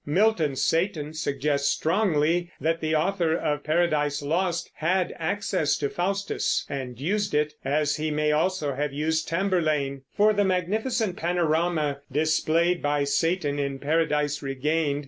Milton's 0.03 0.63
Satan 0.63 1.13
suggests 1.13 1.67
strongly 1.69 2.51
that 2.59 2.81
the 2.81 2.95
author 2.95 3.37
of 3.37 3.63
Paradise 3.63 4.23
Lost 4.23 4.71
had 4.73 5.13
access 5.19 5.77
to 5.77 5.91
Faustus 5.91 6.65
and 6.67 6.99
used 6.99 7.35
it, 7.35 7.53
as 7.63 7.97
he 7.97 8.09
may 8.09 8.31
also 8.31 8.73
have 8.73 8.93
used 8.93 9.27
Tamburlaine, 9.27 10.01
for 10.17 10.33
the 10.33 10.43
magnificent 10.43 11.17
panorama 11.17 11.99
displayed 12.11 12.81
by 12.81 13.03
Satan 13.03 13.59
in 13.59 13.77
Paradise 13.77 14.41
Regained. 14.41 14.99